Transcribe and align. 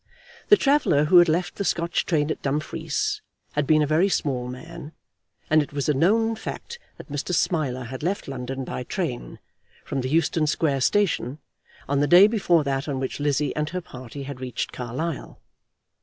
The 0.47 0.57
traveller 0.57 1.05
who 1.05 1.19
had 1.19 1.29
left 1.29 1.57
the 1.57 1.63
Scotch 1.63 2.07
train 2.07 2.31
at 2.31 2.41
Dumfries 2.41 3.21
had 3.51 3.67
been 3.67 3.83
a 3.83 3.85
very 3.85 4.09
small 4.09 4.47
man, 4.47 4.93
and 5.47 5.61
it 5.61 5.73
was 5.73 5.87
a 5.87 5.93
known 5.93 6.35
fact 6.35 6.79
that 6.97 7.11
Mr. 7.11 7.35
Smiler 7.35 7.83
had 7.83 8.01
left 8.01 8.27
London 8.27 8.65
by 8.65 8.81
train, 8.81 9.37
from 9.85 10.01
the 10.01 10.09
Euston 10.09 10.47
Square 10.47 10.81
station, 10.81 11.37
on 11.87 11.99
the 11.99 12.07
day 12.07 12.25
before 12.25 12.63
that 12.63 12.87
on 12.87 12.99
which 12.99 13.19
Lizzie 13.19 13.55
and 13.55 13.69
her 13.69 13.81
party 13.81 14.23
had 14.23 14.41
reached 14.41 14.71
Carlisle. 14.71 15.39